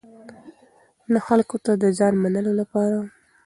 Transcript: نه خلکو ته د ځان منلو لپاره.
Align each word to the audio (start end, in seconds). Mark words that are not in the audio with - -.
نه 1.11 1.19
خلکو 1.27 1.55
ته 1.65 1.71
د 1.81 1.83
ځان 1.97 2.13
منلو 2.23 2.51
لپاره. 2.61 2.97